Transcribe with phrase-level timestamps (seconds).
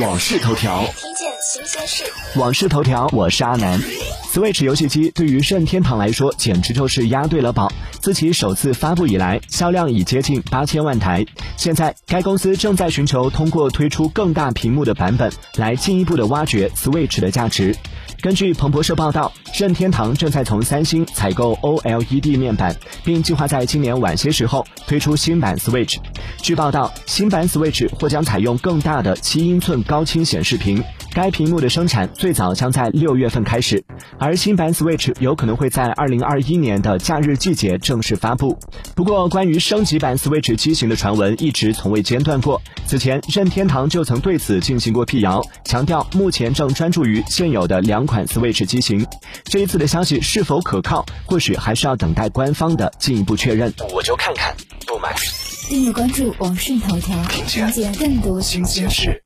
[0.00, 2.04] 往事头条，听见新鲜事。
[2.38, 3.80] 往事头条，我是阿南。
[4.30, 7.72] Switch 游戏机对于任天堂来说，简直就是押对了宝。
[8.02, 11.24] 自其首次发布以来，销量已接近八千万台。
[11.56, 17.74] 现在，该公司正在寻求通过推出更大屏幕的版本，来进一步的挖掘 Switch 的价值。
[18.26, 22.74] 根据彭博社报道，任天堂正在从三星采购 OLED 面板，
[23.04, 25.98] 并计划在今年晚些时候推出新版 Switch。
[26.42, 30.82] 据报道，新版 Switch 或将采用更大的七英寸高清显示屏，
[31.16, 33.82] 该屏幕的生产最早将在六月份开始，
[34.18, 38.58] 而新版 Switch 有可能会在二零二一年的假日季节正式发布。
[38.94, 42.60] 不过，关于升级版 Switch 机型的传闻一直从未间断过。
[42.84, 49.06] 此前，任天堂就曾对此进行过辟谣，强调目前正专注于现有的两款 Switch 机型。
[49.44, 53.72] 这一次的消息是否可靠，或许还是要等待官方的进一步确认。
[53.94, 54.54] 我就看看，
[54.86, 55.16] 不买。
[55.66, 59.22] 订阅关注网讯头条，了解更多新鲜事。